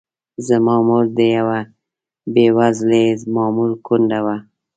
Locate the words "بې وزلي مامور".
2.33-3.71